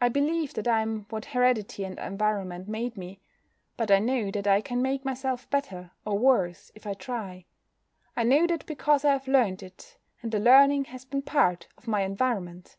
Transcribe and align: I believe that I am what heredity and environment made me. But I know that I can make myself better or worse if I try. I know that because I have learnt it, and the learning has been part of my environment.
I 0.00 0.08
believe 0.08 0.54
that 0.54 0.66
I 0.66 0.80
am 0.80 1.04
what 1.10 1.26
heredity 1.26 1.84
and 1.84 1.98
environment 1.98 2.68
made 2.68 2.96
me. 2.96 3.20
But 3.76 3.90
I 3.90 3.98
know 3.98 4.30
that 4.30 4.46
I 4.46 4.62
can 4.62 4.80
make 4.80 5.04
myself 5.04 5.50
better 5.50 5.90
or 6.06 6.18
worse 6.18 6.72
if 6.74 6.86
I 6.86 6.94
try. 6.94 7.44
I 8.16 8.22
know 8.24 8.46
that 8.46 8.64
because 8.64 9.04
I 9.04 9.12
have 9.12 9.28
learnt 9.28 9.62
it, 9.62 9.98
and 10.22 10.32
the 10.32 10.38
learning 10.40 10.86
has 10.86 11.04
been 11.04 11.20
part 11.20 11.68
of 11.76 11.86
my 11.86 12.00
environment. 12.00 12.78